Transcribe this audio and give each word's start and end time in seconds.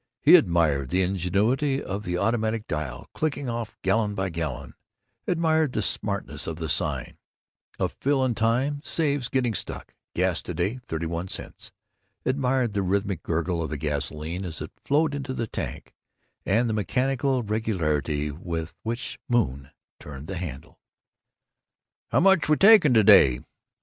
He 0.19 0.35
admired 0.35 0.89
the 0.89 1.03
ingenuity 1.03 1.79
of 1.79 2.01
the 2.01 2.17
automatic 2.17 2.65
dial, 2.67 3.07
clicking 3.13 3.47
off 3.47 3.75
gallon 3.83 4.15
by 4.15 4.29
gallon; 4.31 4.73
admired 5.27 5.73
the 5.73 5.83
smartness 5.83 6.47
of 6.47 6.55
the 6.55 6.67
sign: 6.69 7.19
"A 7.77 7.87
fill 7.87 8.25
in 8.25 8.33
time 8.33 8.81
saves 8.83 9.29
getting 9.29 9.53
stuck 9.53 9.93
gas 10.15 10.41
to 10.41 10.55
day 10.55 10.79
31 10.87 11.27
cents"; 11.27 11.71
admired 12.25 12.73
the 12.73 12.81
rhythmic 12.81 13.21
gurgle 13.21 13.61
of 13.61 13.69
the 13.69 13.77
gasoline 13.77 14.43
as 14.43 14.59
it 14.59 14.71
flowed 14.83 15.13
into 15.13 15.35
the 15.35 15.45
tank, 15.45 15.93
and 16.47 16.67
the 16.67 16.73
mechanical 16.73 17.43
regularity 17.43 18.31
with 18.31 18.73
which 18.81 19.19
Moon 19.29 19.69
turned 19.99 20.25
the 20.25 20.37
handle. 20.37 20.79
"How 22.09 22.21
much 22.21 22.49
we 22.49 22.57
takin' 22.57 22.95
to 22.95 23.03
day?" 23.03 23.41